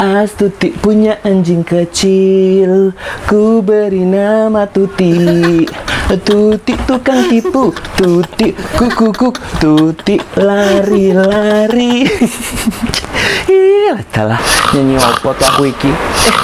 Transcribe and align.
Astuti 0.00 0.72
punya 0.72 1.20
anjing 1.20 1.60
kecil 1.60 2.96
Ku 3.28 3.60
beri 3.60 4.08
nama 4.08 4.64
Tuti. 4.64 5.12
Tuti 6.24 6.72
tukang 6.88 7.28
tipu 7.28 7.68
Tuti 8.00 8.56
kukukuk 8.80 9.36
Tuti 9.60 10.16
lari-lari. 10.40 12.08
Ih, 13.52 13.92
adalah 13.92 14.40
nyanyi 14.72 14.96
tuh 15.20 15.36
aku 15.36 15.68
iki. 15.68 15.92
Eh, 15.92 16.36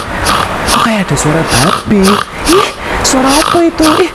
kok 0.68 0.80
kayak 0.84 1.08
ada 1.08 1.16
suara 1.16 1.40
babi? 1.40 2.04
Ih, 2.52 2.68
suara 3.08 3.30
apa 3.40 3.58
itu? 3.64 3.88
Ih, 4.04 4.12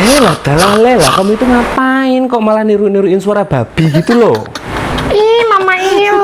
Lela, 0.00 0.32
dalah 0.40 0.72
Lela, 0.80 1.08
kamu 1.12 1.36
itu 1.36 1.44
ngapain? 1.44 2.22
Kok 2.24 2.40
malah 2.40 2.64
niru-niruin 2.64 3.20
suara 3.20 3.44
babi 3.44 3.92
gitu 3.92 4.16
loh? 4.16 4.48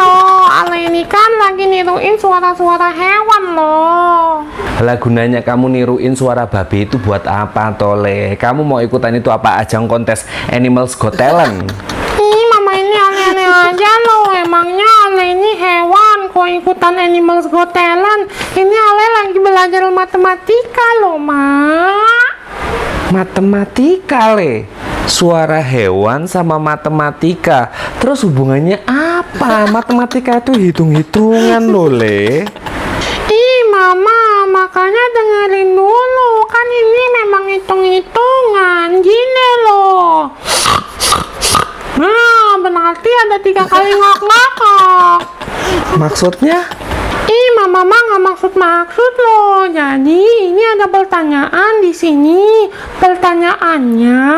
Loh, 0.06 0.46
Ale 0.46 0.86
ini 0.86 1.02
kan 1.02 1.30
lagi 1.42 1.66
niruin 1.66 2.14
suara-suara 2.14 2.94
hewan 2.94 3.42
loh. 3.58 4.46
Lah 4.78 4.96
gunanya 5.02 5.42
kamu 5.42 5.66
niruin 5.74 6.14
suara 6.14 6.46
babi 6.46 6.86
itu 6.86 6.94
buat 7.02 7.26
apa 7.26 7.74
tole? 7.74 8.38
Kamu 8.38 8.62
mau 8.62 8.78
ikutan 8.78 9.18
itu 9.18 9.34
apa 9.34 9.58
ajang 9.66 9.90
kontes 9.90 10.22
Animals 10.46 10.94
Got 10.94 11.18
Talent? 11.18 11.66
Ih, 12.22 12.42
mama 12.54 12.72
ini 12.78 12.94
aneh-aneh 12.94 13.48
aja 13.50 13.92
loh. 14.06 14.30
Emangnya 14.30 14.86
Ale 15.10 15.34
ini 15.34 15.58
hewan, 15.58 16.30
kok 16.30 16.46
ikutan 16.54 16.94
Animals 17.02 17.50
Got 17.50 17.74
Talent? 17.74 18.30
Ini 18.54 18.76
Ale 18.78 19.04
lagi 19.10 19.38
belajar 19.42 19.82
matematika 19.90 20.86
loh, 21.02 21.18
ma. 21.18 21.90
Matematika 23.10 24.38
le. 24.38 24.70
Suara 25.06 25.62
hewan 25.62 26.26
sama 26.26 26.58
matematika. 26.58 27.70
Terus 28.02 28.26
hubungannya 28.26 28.82
apa? 28.84 29.70
Matematika 29.70 30.42
itu 30.42 30.52
hitung-hitungan 30.58 31.62
loh 31.62 31.86
le. 31.86 32.42
Ih, 33.30 33.60
mama, 33.70 34.50
makanya 34.50 35.04
dengerin 35.14 35.78
dulu. 35.78 36.30
Kan 36.50 36.66
ini 36.68 37.02
memang 37.22 37.44
hitung-hitungan. 37.54 38.98
Gini 38.98 39.48
loh. 39.62 40.34
Nah, 41.96 42.58
berarti 42.60 43.10
ada 43.30 43.38
tiga 43.40 43.64
kali 43.64 43.94
ngok-ngok. 43.94 45.18
Maksudnya? 46.02 46.66
Ih, 47.26 47.48
mama 47.58 47.86
mah 47.86 48.00
nggak 48.10 48.22
maksud 48.26 48.52
maksud 48.58 49.12
loh. 49.22 49.70
Jadi 49.70 50.22
ada 50.76 50.92
pertanyaan 50.92 51.80
di 51.80 51.88
sini. 51.96 52.68
Pertanyaannya, 53.00 54.28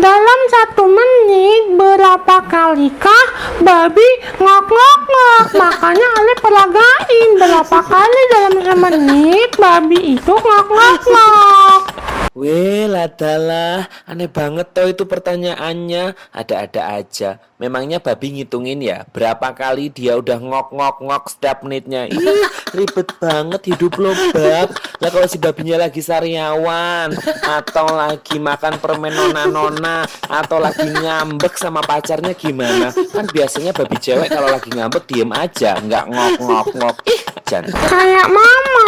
dalam 0.00 0.40
satu 0.48 0.88
menit 0.88 1.76
berapa 1.76 2.36
kalikah 2.48 3.26
babi 3.60 4.08
ngok 4.40 4.64
ngok 4.72 5.00
ngok? 5.04 5.46
Makanya 5.52 6.08
Ale 6.16 6.32
peragain 6.40 7.28
berapa 7.36 7.78
kali 7.84 8.22
dalam 8.32 8.54
semenit 8.64 9.50
babi 9.60 10.16
itu 10.16 10.32
ngok 10.32 10.66
ngok 10.72 11.02
ngok. 11.12 11.95
Weh, 12.36 12.84
ladalah, 12.84 13.88
aneh 14.04 14.28
banget 14.28 14.68
toh 14.76 14.84
itu 14.84 15.08
pertanyaannya. 15.08 16.12
Ada-ada 16.36 17.00
aja. 17.00 17.40
Memangnya 17.56 17.96
babi 17.96 18.36
ngitungin 18.36 18.84
ya, 18.84 19.08
berapa 19.08 19.56
kali 19.56 19.88
dia 19.88 20.20
udah 20.20 20.36
ngok-ngok-ngok 20.44 21.32
setiap 21.32 21.64
menitnya. 21.64 22.04
Ih, 22.12 22.44
ribet 22.76 23.08
banget 23.16 23.72
hidup 23.72 23.96
lo, 23.96 24.12
Bab. 24.36 24.68
Lah 25.00 25.08
kalau 25.08 25.24
si 25.24 25.40
babinya 25.40 25.88
lagi 25.88 26.04
sariawan, 26.04 27.16
atau 27.40 27.88
lagi 27.96 28.36
makan 28.36 28.84
permen 28.84 29.16
nona-nona, 29.16 30.04
atau 30.28 30.60
lagi 30.60 30.92
ngambek 30.92 31.56
sama 31.56 31.80
pacarnya 31.80 32.36
gimana? 32.36 32.92
Kan 32.92 33.32
biasanya 33.32 33.72
babi 33.72 33.96
cewek 33.96 34.28
kalau 34.28 34.52
lagi 34.52 34.68
ngambek 34.76 35.08
diem 35.08 35.32
aja, 35.32 35.80
nggak 35.80 36.04
ngok-ngok-ngok. 36.12 36.96
Ih, 37.08 37.20
jangan. 37.46 37.70
Kayak 37.86 38.26
mama. 38.28 38.84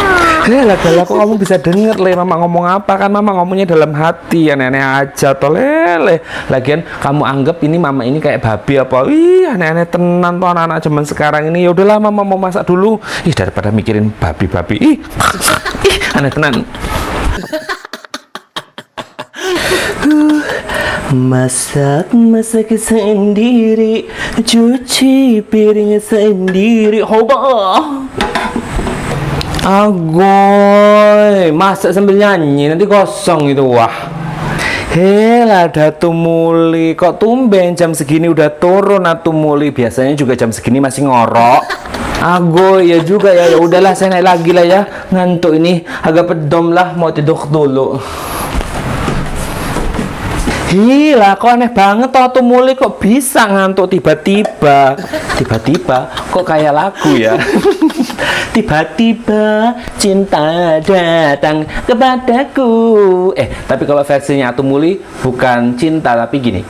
Eh, 0.49 0.63
lah 0.67 0.75
lah 0.75 1.03
kok 1.07 1.15
kamu 1.15 1.33
bisa 1.39 1.55
denger 1.55 1.95
le. 1.95 2.11
Mama 2.13 2.35
ngomong 2.43 2.65
apa? 2.67 2.99
Kan 2.99 3.09
mama 3.15 3.31
ngomongnya 3.39 3.71
dalam 3.71 3.95
hati 3.95 4.51
aneh-aneh 4.51 4.83
aja 4.83 5.31
toh 5.31 5.53
lele 5.53 6.19
lagian 6.51 6.83
kamu 6.99 7.23
anggap 7.23 7.57
ini 7.63 7.77
mama 7.79 8.03
ini 8.03 8.19
kayak 8.19 8.43
babi 8.43 8.75
apa? 8.83 9.07
Ih 9.07 9.47
aneh-aneh 9.47 9.87
tenan 9.87 10.37
tuh 10.37 10.47
anak-anak 10.51 10.77
zaman 10.83 11.03
sekarang 11.07 11.43
ini. 11.47 11.63
Ya 11.65 11.71
udahlah 11.71 11.97
mama 12.03 12.21
mau 12.27 12.35
masak 12.35 12.67
dulu. 12.67 12.99
Ih 13.23 13.33
daripada 13.33 13.71
mikirin 13.71 14.11
babi-babi. 14.19 14.75
Ih 14.75 14.97
ih 15.87 15.97
aneh 16.19 16.31
tenan. 16.33 16.67
Masak 21.09 22.13
masak 22.13 22.75
sendiri. 22.75 24.05
Cuci 24.43 25.41
piring 25.41 25.97
sendiri. 26.03 27.01
Hoba 27.01 27.37
Agoy, 29.69 31.53
masak 31.53 31.93
sambil 31.93 32.17
nyanyi 32.17 32.73
nanti 32.73 32.89
kosong 32.89 33.53
itu 33.53 33.61
wah. 33.61 34.09
Hela 34.89 35.69
Datu 35.69 36.09
Muli, 36.09 36.97
kok 36.97 37.21
tumben 37.21 37.77
jam 37.77 37.93
segini 37.93 38.25
udah 38.25 38.49
turun 38.57 39.05
Datu 39.05 39.29
Muli. 39.29 39.69
Biasanya 39.69 40.17
juga 40.17 40.33
jam 40.33 40.49
segini 40.49 40.81
masih 40.81 41.05
ngorok. 41.05 41.69
Agoy, 42.17 42.89
ya 42.89 43.05
juga 43.05 43.29
ya. 43.29 43.45
Ya 43.45 43.61
udahlah 43.61 43.93
saya 43.93 44.17
naik 44.17 44.25
lagi 44.25 44.51
lah 44.57 44.65
ya. 44.65 44.81
Ngantuk 45.13 45.53
ini 45.61 45.85
agak 46.01 46.33
pedom 46.33 46.73
lah 46.73 46.97
mau 46.97 47.13
tidur 47.13 47.37
dulu. 47.45 48.01
Gila, 50.73 51.37
kok 51.37 51.49
aneh 51.53 51.69
banget 51.69 52.09
toh 52.09 52.41
tuh 52.41 52.41
Muli 52.41 52.73
kok 52.73 52.97
bisa 52.97 53.45
ngantuk 53.45 53.93
tiba-tiba. 53.93 54.97
Tiba-tiba 55.37 56.09
kok 56.33 56.41
kayak 56.41 56.73
lagu 56.73 57.13
ya. 57.13 57.37
Tiba-tiba 58.55 59.75
cinta 59.95 60.79
datang 60.81 61.63
kepadaku. 61.85 62.71
Eh, 63.37 63.47
tapi 63.67 63.83
kalau 63.85 64.01
versinya 64.01 64.49
Atumuli 64.49 64.97
bukan 65.21 65.77
cinta 65.77 66.17
tapi 66.17 66.41
gini. 66.41 66.61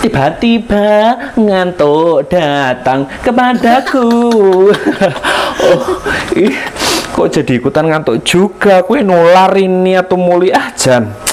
Tiba-tiba 0.00 1.16
ngantuk 1.34 2.30
datang 2.30 3.10
kepadaku. 3.20 4.08
oh, 5.66 5.84
ih, 6.36 6.54
kok 7.10 7.28
jadi 7.32 7.52
ikutan 7.58 7.90
ngantuk 7.90 8.22
juga? 8.22 8.86
Kue 8.86 9.02
nular 9.02 9.50
ini 9.58 9.98
Atumuli 9.98 10.54
ah 10.54 10.70
Jan. 10.78 11.25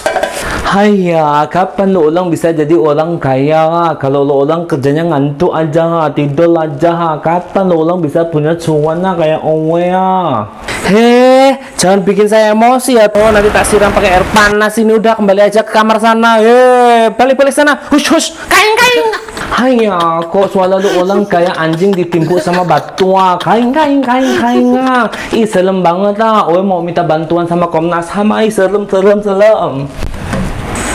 Haya, 0.73 1.45
kapan 1.53 1.93
lo 1.93 2.09
orang 2.09 2.33
bisa 2.33 2.49
jadi 2.49 2.73
orang 2.73 3.21
kaya? 3.21 3.93
Kalau 4.01 4.25
lo 4.25 4.41
orang 4.41 4.65
kerjanya 4.65 5.05
ngantuk 5.05 5.53
aja, 5.53 6.09
tidur 6.09 6.49
aja, 6.57 7.13
kapan 7.21 7.69
lo 7.69 7.85
orang 7.85 8.01
bisa 8.01 8.25
punya 8.25 8.57
cuan 8.57 9.05
kayak 9.05 9.45
Owe 9.45 9.77
ya? 9.77 10.49
Heh, 10.89 11.61
jangan 11.77 12.01
bikin 12.01 12.25
saya 12.25 12.57
emosi 12.57 12.97
ya 12.97 13.05
toh. 13.05 13.21
Nanti 13.29 13.53
tak 13.53 13.69
siram 13.69 13.93
pakai 13.93 14.17
air 14.17 14.25
panas 14.33 14.73
ini 14.81 14.97
udah 14.97 15.13
kembali 15.13 15.45
aja 15.45 15.61
ke 15.61 15.69
kamar 15.69 16.01
sana. 16.01 16.41
Heh, 16.41 17.13
balik-balik 17.13 17.53
sana. 17.53 17.77
Hush 17.93 18.09
hush, 18.09 18.33
kain 18.49 18.73
kain. 18.73 19.05
Haya, 19.53 20.25
kok 20.25 20.49
suara 20.49 20.81
lu 20.81 20.89
orang 20.97 21.21
kayak 21.29 21.53
anjing 21.53 21.93
ditimpuk 21.93 22.41
sama 22.41 22.65
batu 22.65 23.13
ah. 23.13 23.37
Kain 23.37 23.69
kain 23.69 24.01
kain 24.01 24.41
kain 24.41 24.73
ah. 24.73 25.05
Ih, 25.29 25.45
serem 25.45 25.85
banget 25.85 26.17
ah. 26.17 26.49
Owe 26.49 26.65
mau 26.65 26.81
minta 26.81 27.05
bantuan 27.05 27.45
sama 27.45 27.69
Komnas 27.69 28.09
HAM. 28.09 28.33
Ih, 28.41 28.49
serem 28.49 28.89
serem 28.89 29.21
serem. 29.21 29.85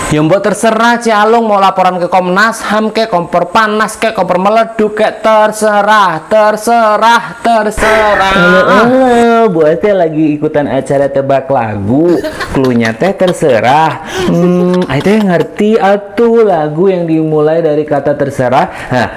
Ya 0.08 0.24
mbok 0.24 0.40
terserah 0.40 0.96
Cialung 0.96 1.44
mau 1.44 1.60
laporan 1.60 2.00
ke 2.00 2.08
Komnas 2.08 2.64
HAM 2.64 2.96
ke 2.96 3.12
kompor 3.12 3.52
panas 3.52 3.92
ke 4.00 4.16
kompor 4.16 4.40
meleduk 4.40 4.96
ke 4.96 5.20
terserah 5.20 6.24
terserah 6.24 7.36
terserah. 7.44 8.32
Halo, 8.32 9.52
buat 9.52 9.76
teh 9.84 9.92
lagi 9.92 10.32
ikutan 10.32 10.64
acara 10.64 11.12
tebak 11.12 11.52
lagu. 11.52 12.16
Klunya 12.56 12.96
teh 12.96 13.12
terserah. 13.12 14.00
Hmm, 14.32 14.80
ayo 14.88 15.12
ngerti 15.28 15.76
atuh 15.76 16.40
lagu 16.40 16.88
yang 16.88 17.04
dimulai 17.04 17.60
dari 17.60 17.84
kata 17.84 18.16
terserah. 18.16 18.64
Nah, 18.88 19.08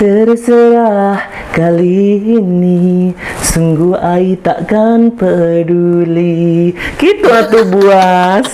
Terserah 0.00 1.28
kali 1.52 2.40
ini. 2.40 3.12
Sungguh 3.44 4.00
ai 4.00 4.32
takkan 4.40 5.12
peduli. 5.12 6.72
Gitu 6.96 7.28
atuh 7.28 7.68
buas. 7.68 8.48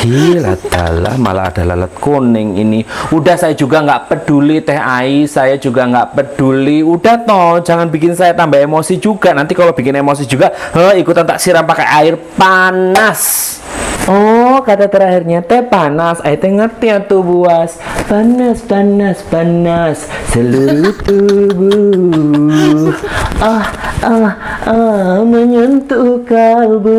Gila 0.00 0.56
talah 0.72 1.12
malah 1.20 1.52
ada 1.52 1.68
lalat 1.68 1.92
kuning 2.00 2.56
ini. 2.56 2.88
Udah 3.12 3.36
saya 3.36 3.52
juga 3.52 3.84
nggak 3.84 4.08
peduli 4.08 4.64
teh 4.64 4.80
ai. 4.80 5.28
Saya 5.28 5.60
juga 5.60 5.84
nggak 5.84 6.16
peduli. 6.16 6.80
Udah 6.80 7.20
toh 7.20 7.60
jangan 7.60 7.92
bikin 7.92 8.16
saya 8.16 8.32
tambah 8.32 8.56
emosi 8.56 8.96
juga. 8.96 9.36
Nanti 9.36 9.52
kalau 9.52 9.76
bikin 9.76 9.92
emosi 9.92 10.24
juga 10.24 10.56
he, 10.72 11.04
Ikutan 11.04 11.28
tak 11.28 11.36
siram 11.36 11.68
pakai 11.68 11.84
air 11.84 12.16
panas 12.40 13.60
Oh, 14.08 14.64
kata 14.64 14.88
terakhirnya 14.88 15.44
teh 15.44 15.60
panas. 15.60 16.24
Ayo 16.24 16.40
teh 16.40 16.48
ngerti 16.48 16.88
atuh 16.88 17.20
buas. 17.20 17.76
Panas, 18.08 18.64
panas, 18.64 19.20
panas 19.28 20.08
seluruh 20.32 20.96
tubuh. 21.04 22.88
Ah, 23.36 23.68
ah, 24.00 24.32
ah 24.64 25.20
menyentuh 25.20 26.24
kalbu. 26.24 26.98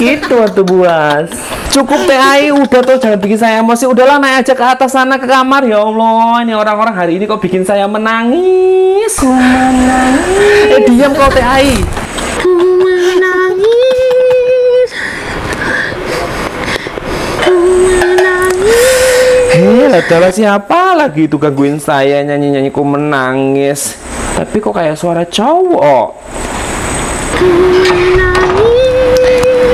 Gitu 0.00 0.34
atuh 0.40 0.64
buas. 0.64 1.28
cukup 1.76 2.08
teh 2.08 2.16
Ai 2.16 2.48
udah 2.48 2.80
tuh 2.80 2.96
jangan 2.96 3.20
bikin 3.20 3.36
saya 3.36 3.60
emosi 3.60 3.84
udahlah 3.84 4.16
naik 4.16 4.48
aja 4.48 4.56
ke 4.56 4.64
atas 4.64 4.96
sana 4.96 5.20
ke 5.20 5.28
kamar 5.28 5.60
ya 5.68 5.84
Allah 5.84 6.40
ini 6.40 6.56
orang-orang 6.56 6.96
hari 6.96 7.20
ini 7.20 7.28
kok 7.28 7.36
bikin 7.36 7.68
saya 7.68 7.84
menangis 7.84 9.20
eh 10.72 10.80
diam 10.88 11.12
kau 11.12 11.28
teh 11.28 11.44
Ai 11.44 11.84
menangis. 19.86 20.10
Hei, 20.10 20.18
adalah 20.18 20.32
siapa 20.34 20.80
lagi 20.98 21.30
itu 21.30 21.38
gangguin 21.38 21.78
saya 21.78 22.22
nyanyi-nyanyi 22.26 22.70
ku 22.74 22.82
menangis. 22.82 23.94
Tapi 24.34 24.58
kok 24.58 24.74
kayak 24.74 24.98
suara 24.98 25.22
cowok? 25.22 26.06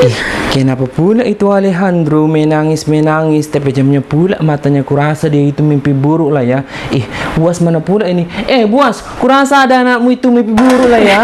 Ih, 0.03 0.17
kenapa 0.53 0.85
pula 0.87 1.25
itu 1.25 1.49
Alejandro 1.51 2.29
menangis-menangis? 2.29 3.49
Tapi 3.51 3.73
jamnya 3.73 4.05
pula 4.05 4.39
matanya 4.45 4.85
kurasa 4.85 5.33
dia 5.33 5.43
itu 5.43 5.65
mimpi 5.65 5.97
buruk 5.97 6.31
lah 6.31 6.45
ya. 6.45 6.61
Ih, 6.93 7.09
buas 7.35 7.59
mana 7.65 7.81
pula 7.81 8.07
ini? 8.07 8.29
Eh, 8.47 8.69
buas, 8.69 9.01
kurasa 9.17 9.65
ada 9.65 9.81
anakmu 9.81 10.13
itu 10.13 10.29
mimpi 10.29 10.53
buruk 10.53 10.93
lah 10.93 11.03
ya. 11.03 11.23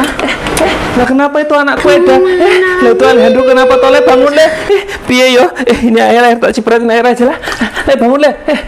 Eh, 0.58 0.75
lah 0.99 1.06
kenapa 1.06 1.38
itu 1.38 1.55
anakku 1.55 1.87
Eda? 1.93 2.19
Eh, 2.19 2.58
lah 2.82 2.91
itu 2.91 3.05
Alejandro 3.06 3.43
kenapa 3.46 3.79
toleh 3.79 4.02
bangun 4.02 4.32
deh? 4.32 4.50
Eh, 4.75 4.82
piye 5.06 5.38
yo? 5.38 5.46
Eh, 5.62 5.93
ini 5.93 6.00
air 6.02 6.25
air 6.25 6.38
tak 6.41 6.56
cipratin 6.56 6.91
air 6.91 7.05
aja 7.05 7.31
lah 7.31 7.38
Eh, 7.88 7.96
bangun 7.96 8.20
deh 8.20 8.35
Eh, 8.52 8.61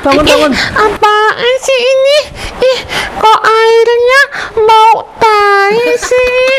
bangun 0.00 0.24
bangun 0.24 0.52
Apaan 0.56 1.54
sih 1.60 1.76
ini? 1.76 2.18
Ih, 2.64 2.78
kok 3.20 3.40
airnya 3.44 4.20
bau 4.56 4.96
tai 5.20 5.92
sih? 6.00 6.56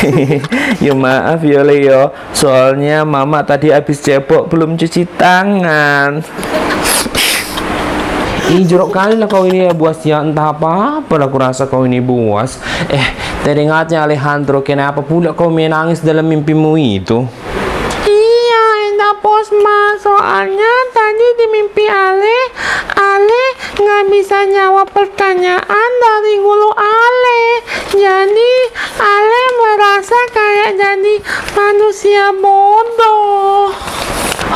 ya 0.88 0.96
maaf 0.96 1.44
ya 1.44 1.60
Leo 1.60 2.16
Soalnya 2.32 3.04
mama 3.04 3.44
tadi 3.44 3.68
habis 3.68 4.00
cebok 4.00 4.48
belum 4.48 4.80
cuci 4.80 5.04
tangan 5.20 6.24
Ih 8.50 8.64
jorok 8.64 8.90
kali 8.96 9.14
lah 9.20 9.28
kau 9.28 9.44
ini 9.44 9.68
ya 9.68 9.76
buas 9.76 10.00
ya 10.00 10.24
Entah 10.24 10.56
apa-apa 10.56 11.12
lah 11.20 11.28
aku 11.28 11.36
rasa 11.36 11.68
kau 11.68 11.84
ini 11.84 12.00
buas 12.00 12.56
Eh 12.88 13.04
teringatnya 13.44 14.00
Alejandro 14.08 14.64
Kenapa 14.64 15.04
pula 15.04 15.36
kau 15.36 15.52
menangis 15.52 16.00
dalam 16.00 16.24
mimpimu 16.24 16.80
itu. 16.80 17.28
Soalnya 20.40 20.72
tadi 20.96 21.28
di 21.36 21.46
mimpi 21.52 21.84
Ale, 21.84 22.38
Ale 22.96 23.44
nggak 23.76 24.04
bisa 24.08 24.48
jawab 24.48 24.88
pertanyaan 24.88 25.90
dari 26.00 26.40
guru 26.40 26.72
Ale. 26.80 27.60
Jadi 27.92 28.52
Ale 28.96 29.42
merasa 29.60 30.16
kayak 30.32 30.80
jadi 30.80 31.14
manusia 31.52 32.32
bodoh. 32.32 33.68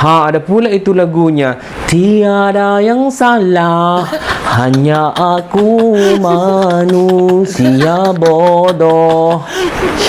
Ha 0.01 0.33
ada 0.33 0.41
pula 0.41 0.73
itu 0.73 0.97
lagunya 0.97 1.61
Tiada 1.85 2.81
yang 2.81 3.13
salah 3.13 4.09
Hanya 4.45 5.09
aku 5.17 5.89
manusia 6.21 8.13
bodoh. 8.13 9.41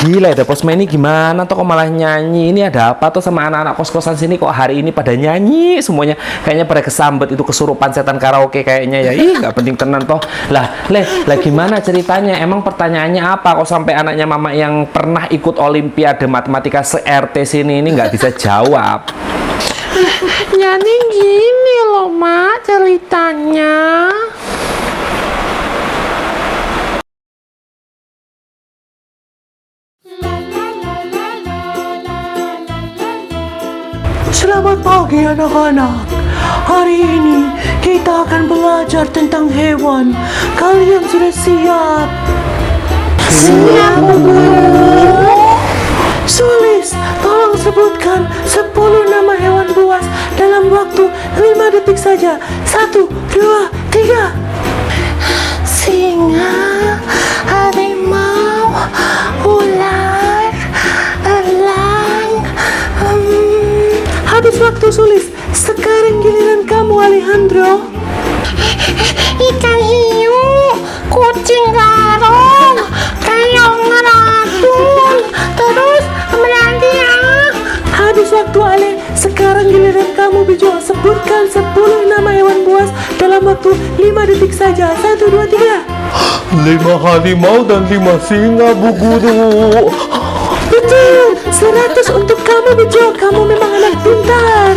Gila 0.04 0.36
ada 0.36 0.44
posma 0.44 0.76
ini 0.76 0.84
gimana 0.84 1.48
tuh 1.48 1.64
kok 1.64 1.68
malah 1.68 1.88
nyanyi? 1.88 2.52
Ini 2.52 2.68
ada 2.68 2.92
apa 2.92 3.08
tuh 3.10 3.24
sama 3.24 3.48
anak-anak 3.48 3.80
kos-kosan 3.80 4.20
sini 4.20 4.36
Kok 4.36 4.52
hari 4.52 4.84
ini 4.84 4.92
pada 4.92 5.16
nyanyi 5.16 5.80
semuanya? 5.80 6.20
Kayaknya 6.44 6.66
pada 6.68 6.82
kesambet 6.84 7.32
itu 7.32 7.42
kesurupan 7.48 7.96
setan 7.96 8.20
karaoke 8.20 8.62
kayaknya 8.62 9.08
ya. 9.08 9.12
Ih 9.16 9.40
gak 9.40 9.56
penting 9.56 9.80
tenan 9.80 10.04
toh. 10.04 10.20
Lah 10.52 10.86
leh 10.92 11.08
lah 11.24 11.40
gimana 11.40 11.80
ceritanya? 11.80 12.36
Emang 12.38 12.60
pertanyaannya 12.60 13.24
apa 13.24 13.56
Kok 13.56 13.68
sampai 13.68 13.96
anaknya 13.96 14.28
mama 14.28 14.52
yang 14.52 14.84
pernah 14.92 15.32
ikut 15.32 15.56
olimpiade 15.58 16.28
matematika 16.28 16.84
se-RT 16.84 17.36
sini? 17.48 17.80
Ini 17.80 17.90
nggak 17.96 18.12
bisa 18.12 18.30
jawab 18.36 19.35
Jadi 20.64 20.96
gini 21.08 21.78
loh, 21.88 22.12
Mak, 22.12 22.68
ceritanya. 22.68 24.12
Selamat 34.36 34.84
pagi 34.84 35.24
anak-anak. 35.24 36.12
Hari 36.68 37.00
ini 37.00 37.48
kita 37.80 38.28
akan 38.28 38.52
belajar 38.52 39.08
tentang 39.16 39.48
hewan. 39.48 40.12
Kalian 40.60 41.08
sudah 41.08 41.32
siap? 41.32 42.08
Siap, 43.32 44.04
Sulis, 44.04 45.25
tolong 47.56 47.72
sebutkan 47.72 48.22
10 48.52 49.08
nama 49.08 49.32
hewan 49.40 49.72
buas 49.72 50.04
dalam 50.36 50.68
waktu 50.68 51.08
5 51.40 51.72
detik 51.72 51.96
saja. 51.96 52.36
Satu, 52.68 53.08
dua, 53.32 53.72
tiga. 53.88 54.36
Singa, 55.64 57.00
harimau, 57.48 58.76
ular, 59.48 60.52
elang, 61.24 62.44
hmm, 63.00 64.04
Habis 64.28 64.60
waktu 64.60 64.92
Sulis. 64.92 65.32
Sekarang 65.56 66.20
giliran 66.20 66.68
kamu 66.68 66.96
Alejandro. 67.08 67.88
ikan 69.36 69.80
hiu, 69.80 70.44
kucing 71.08 71.72
garong, 71.72 71.95
kamu 80.46 80.54
Bejo 80.54 80.78
Sebutkan 80.78 81.50
10 81.50 82.06
nama 82.06 82.30
hewan 82.30 82.62
buas 82.70 82.94
dalam 83.18 83.50
waktu 83.50 83.74
5 83.98 84.30
detik 84.30 84.54
saja. 84.54 84.94
Satu, 84.94 85.34
dua, 85.34 85.50
tiga. 85.50 85.82
Lima 86.62 87.02
harimau 87.02 87.66
dan 87.66 87.90
lima 87.90 88.22
singa, 88.22 88.78
Bu 88.78 88.94
Guru. 88.94 89.90
Betul, 90.70 91.34
100 91.50 92.14
untuk 92.14 92.38
kamu 92.46 92.78
Bejo 92.78 93.10
Kamu 93.18 93.42
memang 93.42 93.72
anak 93.74 93.98
pintar 94.06 94.74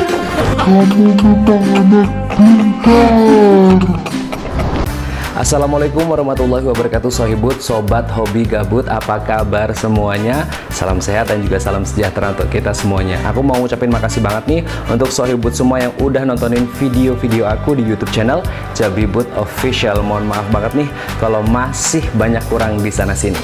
Assalamualaikum 5.39 6.03
warahmatullahi 6.11 6.67
wabarakatuh 6.67 7.15
Sohibut, 7.15 7.63
Sobat 7.63 8.11
Hobi 8.11 8.43
Gabut 8.43 8.91
Apa 8.91 9.23
kabar 9.23 9.71
semuanya? 9.71 10.51
Salam 10.75 10.99
sehat 10.99 11.31
dan 11.31 11.47
juga 11.47 11.63
salam 11.63 11.87
sejahtera 11.87 12.35
untuk 12.35 12.51
kita 12.51 12.75
semuanya. 12.75 13.23
Aku 13.23 13.39
mau 13.47 13.55
ngucapin 13.55 13.87
makasih 13.87 14.19
banget 14.19 14.45
nih 14.51 14.61
Untuk 14.91 15.15
Sohibut 15.15 15.55
semua 15.55 15.79
yang 15.79 15.95
udah 16.03 16.27
nontonin 16.27 16.67
video-video 16.83 17.47
aku 17.47 17.79
di 17.79 17.87
youtube 17.87 18.11
channel 18.11 18.43
Jabibut 18.75 19.31
Official. 19.39 20.03
Mohon 20.03 20.35
maaf 20.35 20.47
banget 20.51 20.75
nih 20.75 20.89
Kalau 21.23 21.47
masih 21.47 22.03
banyak 22.19 22.43
kurang 22.51 22.83
di 22.83 22.91
sana 22.91 23.15
sini 23.15 23.39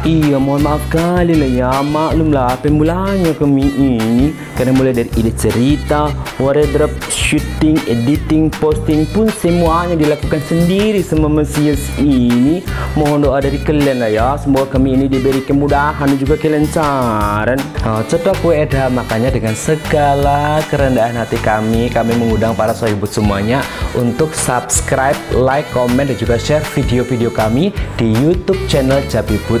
Iya, 0.00 0.40
mohon 0.40 0.64
maaf 0.64 0.80
kali 0.88 1.36
lah 1.36 1.50
ya. 1.52 1.72
Maklum 1.84 2.32
lah, 2.32 2.56
pemulanya 2.56 3.36
kami 3.36 3.68
ini. 3.68 4.32
Karena 4.56 4.72
mulai 4.72 4.96
dari 4.96 5.12
ide 5.20 5.28
cerita, 5.36 6.08
wardrobe, 6.40 6.96
shooting, 7.12 7.76
editing, 7.84 8.48
posting 8.48 9.04
pun 9.12 9.28
semuanya 9.28 9.92
dilakukan 10.00 10.40
sendiri 10.48 11.04
sama 11.04 11.28
Mesias 11.28 11.84
ini. 12.00 12.64
Mohon 12.96 13.28
doa 13.28 13.38
dari 13.44 13.60
kalian 13.60 14.00
lah 14.00 14.08
ya. 14.08 14.28
Semoga 14.40 14.80
kami 14.80 14.96
ini 14.96 15.04
diberi 15.04 15.44
kemudahan 15.44 16.08
dan 16.08 16.16
juga 16.16 16.40
kelancaran. 16.40 17.60
Nah, 17.84 18.00
cetok 18.08 18.40
kue 18.40 18.56
eda, 18.56 18.88
makanya 18.88 19.28
dengan 19.28 19.52
segala 19.52 20.64
kerendahan 20.72 21.12
hati 21.12 21.36
kami, 21.44 21.92
kami 21.92 22.16
mengundang 22.16 22.56
para 22.56 22.72
sohibut 22.72 23.12
semuanya 23.12 23.60
untuk 23.92 24.32
subscribe, 24.32 25.16
like, 25.36 25.68
komen, 25.76 26.08
dan 26.08 26.16
juga 26.16 26.40
share 26.40 26.64
video-video 26.72 27.28
kami 27.28 27.68
di 28.00 28.16
YouTube 28.16 28.64
channel 28.64 29.04
Jabibut 29.12 29.60